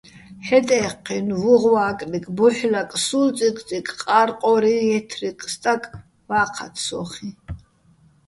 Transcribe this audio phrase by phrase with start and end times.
[0.45, 5.83] ჰ̦ეტ-ეჴჴინო̆, ვუღვა́კრიკ, ბუჰ̦ლაკ, სულწიკწიკ, ყა́რყო́რი ჲე́თთრიკ სტაკ
[6.27, 7.29] ვა́ჴათ სო́ხიჼ!